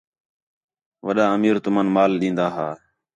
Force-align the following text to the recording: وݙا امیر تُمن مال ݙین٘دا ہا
وݙا 1.05 1.25
امیر 1.35 1.55
تُمن 1.63 1.87
مال 1.95 2.11
ݙین٘دا 2.21 2.47
ہا 2.55 2.67